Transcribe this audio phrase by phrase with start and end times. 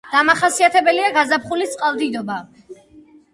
[0.11, 2.41] დამახასიათებელია გაზაფხულის წყალდიდობა.